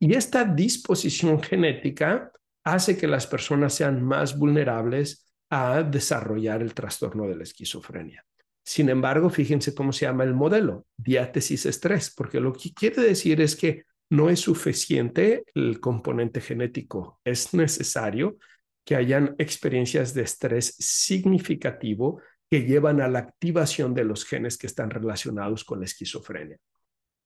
[0.00, 2.32] Y esta disposición genética
[2.64, 8.24] hace que las personas sean más vulnerables a desarrollar el trastorno de la esquizofrenia.
[8.64, 13.40] Sin embargo, fíjense cómo se llama el modelo, diátesis estrés, porque lo que quiere decir
[13.40, 17.20] es que no es suficiente el componente genético.
[17.24, 18.38] Es necesario
[18.84, 24.66] que hayan experiencias de estrés significativo que llevan a la activación de los genes que
[24.66, 26.56] están relacionados con la esquizofrenia.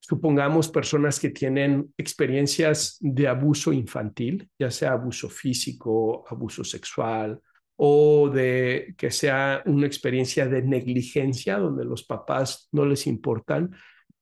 [0.01, 7.41] Supongamos personas que tienen experiencias de abuso infantil, ya sea abuso físico, abuso sexual,
[7.77, 13.71] o de que sea una experiencia de negligencia donde los papás no les importan,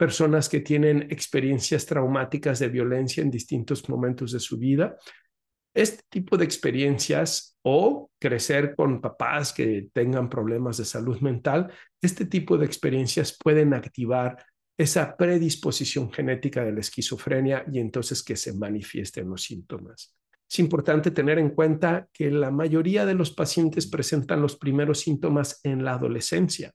[0.00, 4.96] personas que tienen experiencias traumáticas de violencia en distintos momentos de su vida.
[5.74, 12.24] Este tipo de experiencias o crecer con papás que tengan problemas de salud mental, este
[12.24, 14.42] tipo de experiencias pueden activar
[14.78, 20.16] esa predisposición genética de la esquizofrenia y entonces que se manifiesten los síntomas.
[20.50, 25.60] Es importante tener en cuenta que la mayoría de los pacientes presentan los primeros síntomas
[25.62, 26.72] en la adolescencia.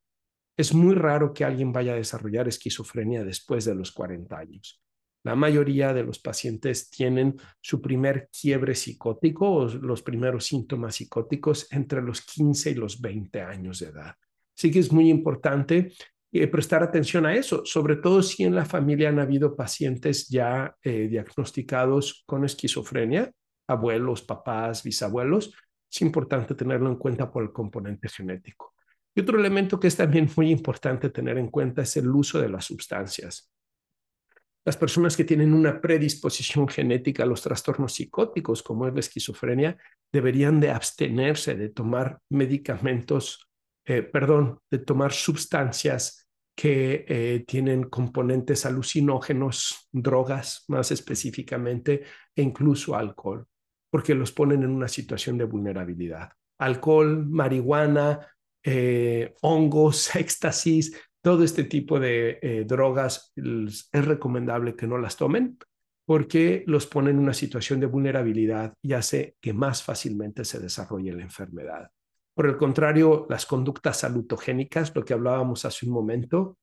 [0.57, 4.81] Es muy raro que alguien vaya a desarrollar esquizofrenia después de los 40 años.
[5.23, 11.67] La mayoría de los pacientes tienen su primer quiebre psicótico o los primeros síntomas psicóticos
[11.71, 14.15] entre los 15 y los 20 años de edad.
[14.55, 15.91] Así que es muy importante
[16.31, 20.75] eh, prestar atención a eso, sobre todo si en la familia han habido pacientes ya
[20.83, 23.31] eh, diagnosticados con esquizofrenia
[23.67, 25.53] abuelos, papás, bisabuelos,
[25.91, 28.74] es importante tenerlo en cuenta por el componente genético.
[29.15, 32.49] Y otro elemento que es también muy importante tener en cuenta es el uso de
[32.49, 33.51] las sustancias.
[34.65, 39.77] Las personas que tienen una predisposición genética a los trastornos psicóticos, como es la esquizofrenia,
[40.11, 43.47] deberían de abstenerse de tomar medicamentos,
[43.85, 52.03] eh, perdón, de tomar sustancias que eh, tienen componentes alucinógenos, drogas más específicamente,
[52.35, 53.47] e incluso alcohol
[53.95, 56.31] porque los ponen en una situación de vulnerabilidad.
[56.59, 58.27] Alcohol, marihuana,
[58.65, 65.57] eh, hongos, éxtasis, todo este tipo de eh, drogas es recomendable que no las tomen
[66.07, 71.13] porque los ponen en una situación de vulnerabilidad y hace que más fácilmente se desarrolle
[71.13, 71.89] la enfermedad.
[72.35, 76.59] Por el contrario, las conductas salutogénicas, lo que hablábamos hace un momento,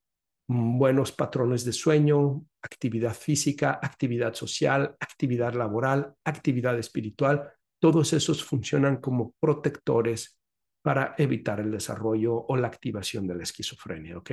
[0.49, 8.45] Mm, buenos patrones de sueño, actividad física, actividad social, actividad laboral, actividad espiritual, todos esos
[8.45, 10.39] funcionan como protectores
[10.83, 14.33] para evitar el desarrollo o la activación de la esquizofrenia, ¿ok?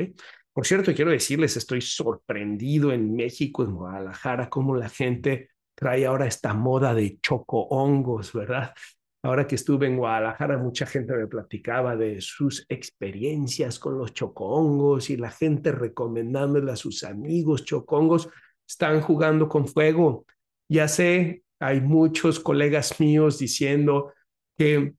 [0.51, 6.25] Por cierto, quiero decirles, estoy sorprendido en México, en Guadalajara, cómo la gente trae ahora
[6.25, 8.73] esta moda de choco hongos, ¿verdad?
[9.21, 15.09] Ahora que estuve en Guadalajara, mucha gente me platicaba de sus experiencias con los chocongos
[15.09, 18.29] y la gente recomendándole a sus amigos chocongos,
[18.67, 20.25] están jugando con fuego.
[20.69, 24.13] Ya sé, hay muchos colegas míos diciendo
[24.57, 24.93] que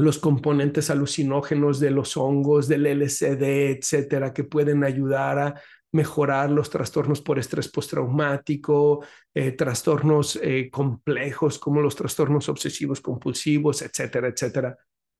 [0.00, 5.60] los componentes alucinógenos de los hongos, del LCD, etcétera, que pueden ayudar a
[5.92, 13.82] mejorar los trastornos por estrés postraumático, eh, trastornos eh, complejos como los trastornos obsesivos compulsivos,
[13.82, 14.76] etcétera, etcétera.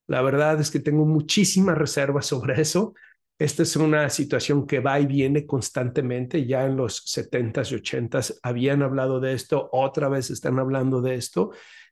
[0.07, 2.93] La verdad es que tengo muchísimas reservas sobre eso.
[3.37, 6.45] Esta es una situación que va y viene constantemente.
[6.45, 11.15] Ya en los 70s y 80s habían hablado de esto, otra vez están hablando de
[11.15, 11.51] esto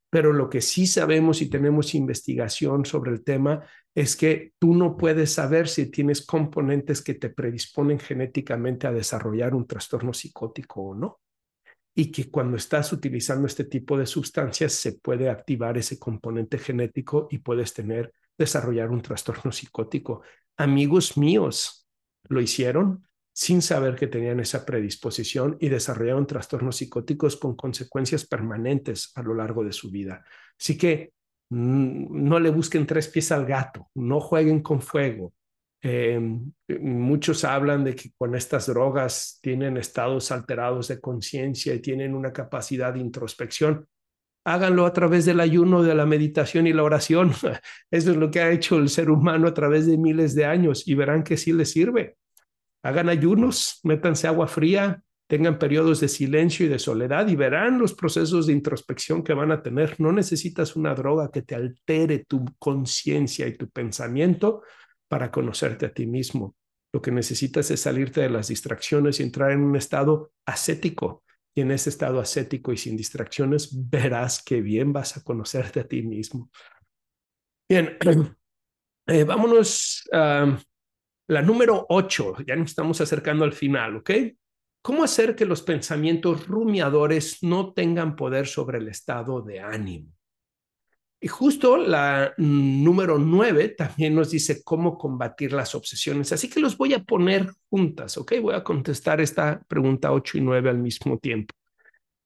[0.09, 4.97] pero lo que sí sabemos y tenemos investigación sobre el tema es que tú no
[4.97, 10.95] puedes saber si tienes componentes que te predisponen genéticamente a desarrollar un trastorno psicótico o
[10.95, 11.19] no.
[11.95, 17.27] Y que cuando estás utilizando este tipo de sustancias se puede activar ese componente genético
[17.29, 20.21] y puedes tener, desarrollar un trastorno psicótico.
[20.57, 21.87] Amigos míos
[22.29, 23.08] lo hicieron
[23.39, 29.33] sin saber que tenían esa predisposición y desarrollaron trastornos psicóticos con consecuencias permanentes a lo
[29.33, 30.25] largo de su vida.
[30.59, 31.13] Así que
[31.47, 35.31] mm, no le busquen tres pies al gato, no jueguen con fuego.
[35.81, 42.15] Em, muchos hablan de que con estas drogas tienen estados alterados de conciencia y tienen
[42.15, 43.87] una capacidad de introspección.
[44.43, 47.31] Háganlo a través del ayuno, de la meditación y la oración.
[47.89, 50.85] Eso es lo que ha hecho el ser humano a través de miles de años
[50.85, 52.18] y verán que sí les sirve
[52.83, 57.93] hagan ayunos, métanse agua fría, tengan periodos de silencio y de soledad y verán los
[57.93, 59.99] procesos de introspección que van a tener.
[59.99, 64.63] No necesitas una droga que te altere tu conciencia y tu pensamiento
[65.07, 66.55] para conocerte a ti mismo.
[66.91, 71.23] Lo que necesitas es salirte de las distracciones y entrar en un estado ascético.
[71.53, 75.87] Y en ese estado ascético y sin distracciones verás que bien vas a conocerte a
[75.87, 76.49] ti mismo.
[77.69, 77.97] Bien,
[79.07, 80.57] eh, vámonos a
[81.29, 84.11] la número ocho, ya nos estamos acercando al final, ¿ok?
[84.81, 90.11] ¿Cómo hacer que los pensamientos rumiadores no tengan poder sobre el estado de ánimo?
[91.21, 96.31] Y justo la número nueve también nos dice cómo combatir las obsesiones.
[96.31, 98.33] Así que los voy a poner juntas, ¿ok?
[98.41, 101.53] Voy a contestar esta pregunta ocho y nueve al mismo tiempo.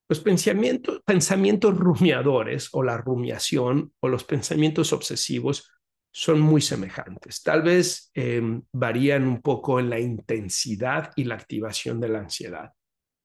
[0.08, 5.72] Los pensamientos, pensamientos rumiadores o la rumiación o los pensamientos obsesivos
[6.16, 7.41] son muy semejantes.
[7.41, 12.72] Tal vez em, varían un poco en la intensidad y la activación de la ansiedad.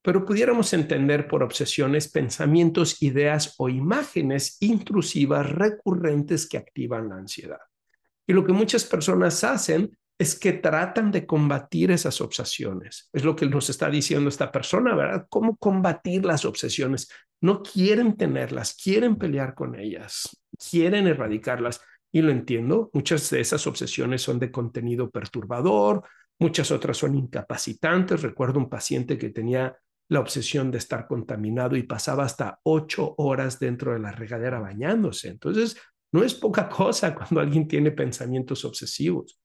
[0.01, 7.61] pero pudiéramos entender por obsesiones pensamientos, ideas o imágenes intrusivas recurrentes que activan la ansiedad.
[8.27, 13.11] Y lo que muchas personas hacen es que tratan de combatir esas obsesiones.
[13.13, 15.27] Es lo que nos está diciendo esta persona, ¿verdad?
[15.29, 17.09] ¿Cómo combatir las obsesiones?
[17.41, 21.81] No quieren tenerlas, quieren pelear con ellas, quieren erradicarlas.
[22.13, 26.05] Y lo entiendo, muchas de esas obsesiones son de contenido perturbador,
[26.39, 28.23] muchas otras son incapacitantes.
[28.23, 29.77] Recuerdo un paciente que tenía
[30.09, 35.29] la obsesión de estar contaminado y pasaba hasta ocho horas dentro de la regadera bañándose.
[35.29, 35.77] Entonces,
[36.13, 39.39] no es poca cosa cuando alguien tiene pensamientos obsesivos.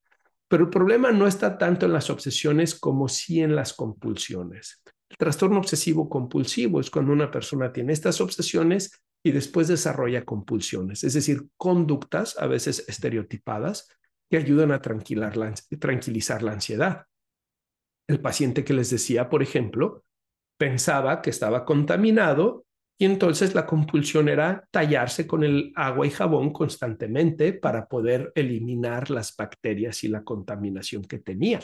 [0.48, 4.82] Pero el problema no está tanto en las obsesiones como sí en las compulsiones.
[5.10, 11.04] El trastorno obsesivo compulsivo es cuando una persona tiene estas obsesiones y después desarrolla compulsiones,
[11.04, 13.88] es decir, conductas a veces estereotipadas
[14.30, 17.06] que ayudan a tranquilizar la ansiedad.
[18.08, 20.04] El paciente que les decía, por ejemplo,
[20.58, 22.66] pensaba que estaba contaminado
[22.98, 29.10] y entonces la compulsión era tallarse con el agua y jabón constantemente para poder eliminar
[29.10, 31.60] las bacterias y la contaminación que tenía.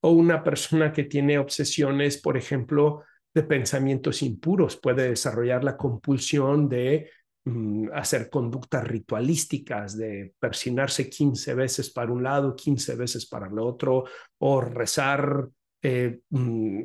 [0.00, 3.04] O una persona que tiene obsesiones, por ejemplo,
[3.36, 7.10] de pensamientos impuros, puede desarrollar la compulsión de
[7.44, 13.58] mm, hacer conductas ritualísticas, de persinarse 15 veces para un lado, 15 veces para el
[13.58, 14.04] otro,
[14.38, 15.48] o rezar
[15.82, 16.80] eh, mm,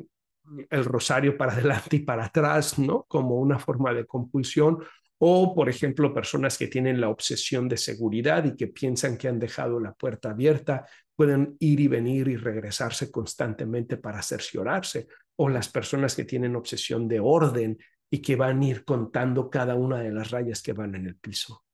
[0.68, 3.06] el rosario para adelante y para atrás, ¿no?
[3.08, 4.76] Como una forma de compulsión.
[5.16, 9.38] O, por ejemplo, personas que tienen la obsesión de seguridad y que piensan que han
[9.38, 10.84] dejado la puerta abierta,
[11.16, 15.06] pueden ir y venir y regresarse constantemente para cerciorarse.
[15.36, 17.78] O las personas que tienen obsesión de orden
[18.10, 21.16] y que van a ir contando cada una de las rayas que van en el
[21.16, 21.64] piso.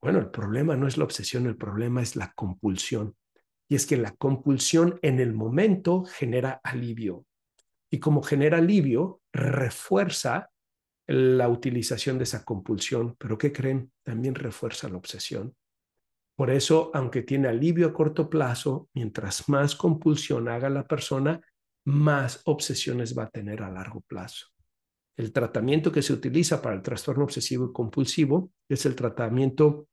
[0.00, 3.16] Bueno, el problema no es la obsesión, el problema es la compulsión.
[3.68, 7.24] Y es que la compulsión en el momento genera alivio,
[7.92, 10.50] y como genera alivio, refuerza
[11.06, 13.16] la utilización de esa compulsión.
[13.18, 13.92] Pero ¿qué creen?
[14.02, 15.54] También refuerza la obsesión.
[16.34, 21.42] Por eso, aunque tiene alivio a corto plazo, mientras más compulsión haga la persona,
[21.84, 24.46] más obsesiones va a tener a largo plazo.
[25.16, 29.88] El tratamiento que se utiliza para el trastorno obsesivo y compulsivo es el tratamiento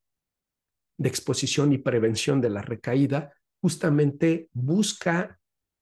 [0.97, 3.33] de exposición y prevención de la recaída.
[3.61, 5.39] Justamente busca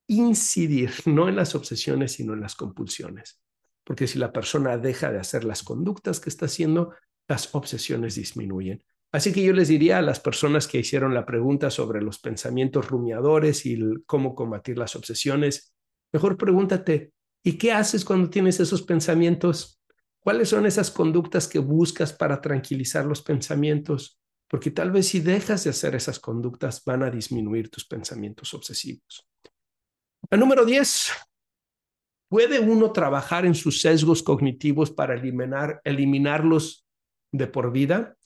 [0.08, 3.42] incidir no en las obsesiones, sino en las compulsiones.
[3.84, 6.94] Porque si la persona deja de hacer las conductas que está haciendo,
[7.28, 8.84] las obsesiones disminuyen.
[9.12, 12.90] Así que yo les diría a las personas que hicieron la pregunta sobre los pensamientos
[12.90, 15.74] rumiadores y cómo combatir las obsesiones,
[16.12, 17.12] mejor pregúntate,
[17.44, 19.80] ¿y qué haces cuando tienes esos pensamientos?
[20.20, 24.20] ¿Cuáles son esas conductas que buscas para tranquilizar los pensamientos?
[24.50, 29.28] Porque tal vez si dejas de hacer esas conductas van a disminuir tus pensamientos obsesivos.
[30.30, 31.12] El número 10.
[32.30, 36.86] ¿Puede uno trabajar en sus sesgos cognitivos para eliminar, eliminarlos
[37.32, 38.18] de por vida?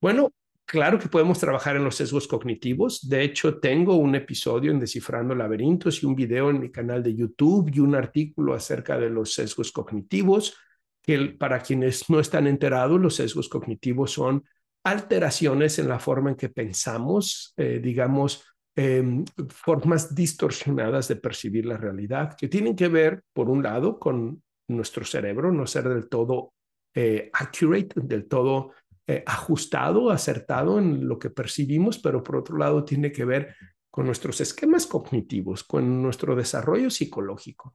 [0.00, 0.32] Bueno,
[0.64, 3.08] claro que podemos trabajar en los sesgos cognitivos.
[3.08, 7.14] De hecho, tengo un episodio en Descifrando Laberintos y un video en mi canal de
[7.14, 10.56] YouTube y un artículo acerca de los sesgos cognitivos,
[11.02, 14.44] que para quienes no están enterados, los sesgos cognitivos son
[14.84, 18.44] alteraciones en la forma en que pensamos, eh, digamos,
[18.74, 24.42] Em, formas distorsionadas de percibir la realidad que tienen que ver, por un lado, con
[24.68, 26.54] nuestro cerebro, no ser del todo
[26.94, 28.72] eh, accurate, del todo
[29.12, 33.54] eh, ajustado, acertado en lo que percibimos, pero por otro lado tiene que ver
[33.90, 37.74] con nuestros esquemas cognitivos, con nuestro desarrollo psicológico.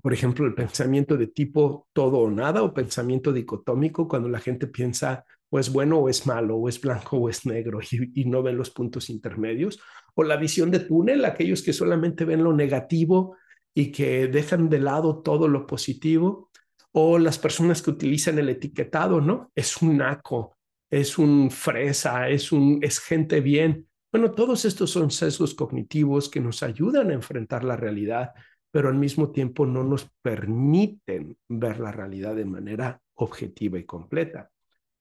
[0.00, 4.66] Por ejemplo, el pensamiento de tipo todo o nada o pensamiento dicotómico, cuando la gente
[4.66, 7.78] piensa o es bueno o es malo, o es blanco o es negro
[8.14, 9.80] y, no ven los puntos intermedios,
[10.14, 13.36] o la visión de túnel, aquellos que solamente ven lo negativo
[13.72, 16.50] y que dejan de lado todo lo positivo,
[16.96, 19.50] o las personas que utilizan el etiquetado, ¿no?
[19.54, 20.56] Es un naco,
[20.88, 23.88] es un fresa, es un es gente bien.
[24.12, 28.30] Bueno, todos estos son sesgos cognitivos que nos ayudan a enfrentar la realidad,
[28.70, 34.52] pero al mismo tiempo no nos permiten ver la realidad de manera objetiva y completa.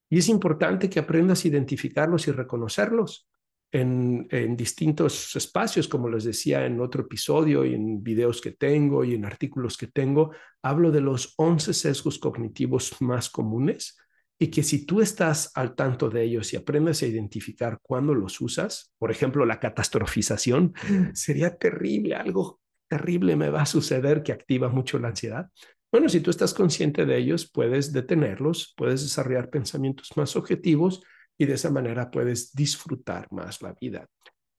[0.09, 3.27] Y es importante que aprendas a identificarlos y reconocerlos
[3.73, 9.15] en, distintos espacios, como les decía en otro episodio y en videos que tengo y
[9.15, 10.31] en artículos que tengo.
[10.61, 13.97] Hablo de los 11 sesgos cognitivos más comunes
[14.39, 18.39] y que si tú estás al tanto de ellos y aprendes a identificar cuándo los
[18.41, 20.73] usas, por ejemplo, la catastrofización,
[21.13, 25.49] sería terrible, algo terrible me va a suceder que activa mucho la ansiedad.
[25.91, 31.01] Bueno, si tú estás consciente de ellos, puedes detenerlos, puedes desarrollar pensamientos más objetivos
[31.37, 34.07] y de esa manera puedes disfrutar más la vida.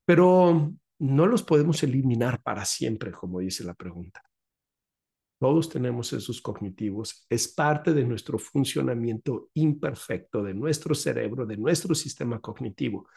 [0.05, 4.23] Pero no los podemos eliminar para siempre, como dice la pregunta.
[5.41, 7.27] Todos tenemos esos cognitivos.
[7.29, 13.09] Es parte de nuestro funcionamiento imperfecto de nuestro cerebro, de nuestro sistema cognitivo.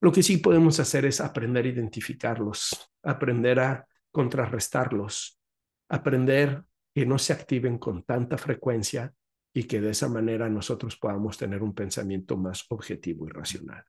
[0.00, 5.40] Lo que sí podemos hacer es aprender a identificarlos, aprender a contrarrestarlos,
[5.88, 6.64] aprender
[6.94, 9.12] que no se activen con tanta frecuencia
[9.54, 13.84] y que de esa manera nosotros podamos tener un pensamiento más objetivo y racional.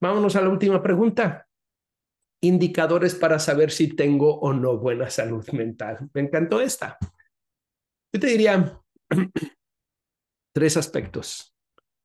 [0.00, 1.48] Vámonos a la última pregunta
[2.42, 6.10] indicadores para saber si tengo o no buena salud mental.
[6.12, 6.98] Me encantó esta.
[8.12, 8.80] Yo te diría
[10.54, 11.54] tres aspectos.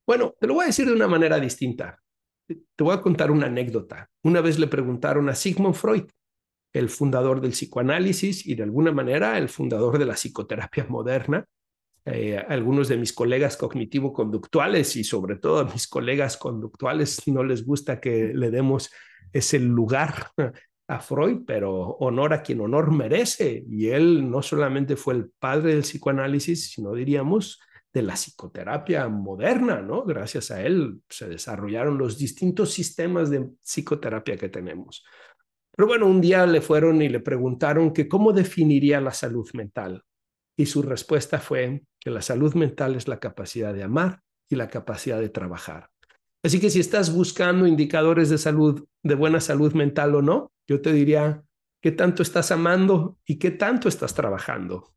[0.06, 2.00] Bueno, te lo voy a decir de una manera distinta.
[2.48, 4.10] Te voy a contar una anécdota.
[4.24, 6.06] Una vez le preguntaron a Sigmund Freud,
[6.72, 11.46] el fundador del psicoanálisis y de alguna manera el fundador de la psicoterapia moderna,
[12.10, 17.66] eh, algunos de mis colegas cognitivo-conductuales y sobre todo a mis colegas conductuales no les
[17.66, 18.89] gusta que le demos
[19.34, 20.32] ese lugar
[20.88, 23.66] a Freud, pero honor a quien honor merece.
[23.70, 27.60] Y él no solamente fue el padre del psicoanálisis, sino diríamos
[27.93, 30.05] de la psicoterapia moderna, ¿no?
[30.05, 35.03] Gracias a él se desarrollaron los distintos sistemas de psicoterapia que tenemos.
[35.76, 40.03] Pero bueno, un día le fueron y le preguntaron que cómo definiría la salud mental.
[40.58, 44.68] Y su respuesta fue que la salud mental es la capacidad de amar y la
[44.68, 45.89] capacidad de trabajar.
[46.43, 50.82] Así que si estás buscando indicadores de salud, de buena salud mental o no, yo
[50.82, 51.43] te diría
[51.82, 54.93] qué tanto estás amando y qué tanto estás trabajando.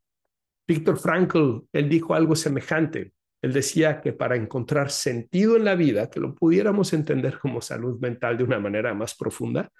[0.67, 3.13] Víctor Frankl, él dijo algo semejante.
[3.41, 7.99] Él decía que para encontrar sentido en la vida, que lo pudiéramos entender como salud
[7.99, 9.71] mental de una manera más profunda,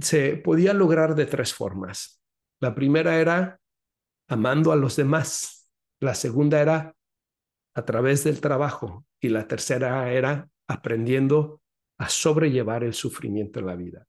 [0.00, 2.20] se podía lograr de tres formas.
[2.60, 3.60] La primera era
[4.30, 5.70] amando a los demás.
[6.00, 6.94] La segunda era
[7.74, 9.04] a través del trabajo.
[9.20, 11.60] Y la tercera era aprendiendo
[11.98, 14.06] a sobrellevar el sufrimiento en la vida.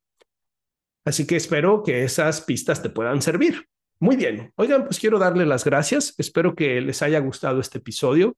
[1.04, 3.68] Así que espero que esas pistas te puedan servir.
[4.00, 4.54] Muy bien.
[4.56, 6.14] Oigan, pues quiero darle las gracias.
[6.18, 8.38] Espero que les haya gustado este episodio.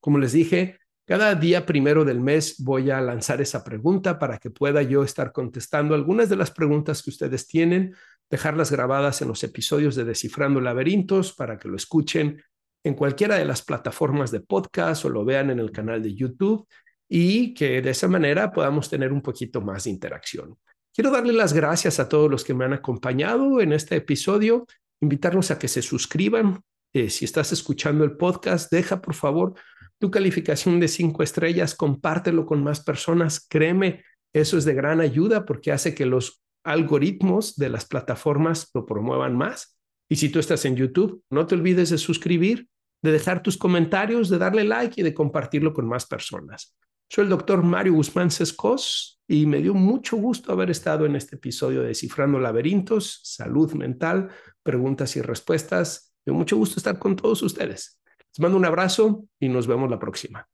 [0.00, 4.50] Como les dije, cada día primero del mes voy a lanzar esa pregunta para que
[4.50, 7.94] pueda yo estar contestando algunas de las preguntas que ustedes tienen,
[8.30, 12.42] dejarlas grabadas en los episodios de Descifrando Laberintos para que lo escuchen
[12.82, 16.66] en cualquiera de las plataformas de podcast o lo vean en el canal de YouTube
[17.08, 20.56] y que de esa manera podamos tener un poquito más de interacción.
[20.94, 24.66] Quiero darle las gracias a todos los que me han acompañado en este episodio,
[25.00, 26.62] invitarlos a que se suscriban.
[26.92, 29.54] Eh, si estás escuchando el podcast, deja por favor
[29.98, 33.46] tu calificación de cinco estrellas, compártelo con más personas.
[33.48, 34.02] Créeme,
[34.32, 39.36] eso es de gran ayuda porque hace que los algoritmos de las plataformas lo promuevan
[39.36, 39.78] más.
[40.08, 42.68] Y si tú estás en YouTube, no te olvides de suscribir,
[43.02, 46.76] de dejar tus comentarios, de darle like y de compartirlo con más personas.
[47.08, 51.36] Soy el doctor Mario Guzmán Sescos y me dio mucho gusto haber estado en este
[51.36, 54.28] episodio de Descifrando Laberintos, Salud Mental,
[54.62, 56.12] Preguntas y Respuestas.
[56.24, 58.00] Me dio mucho gusto estar con todos ustedes.
[58.32, 60.46] Les mando un abrazo y nos vemos la próxima.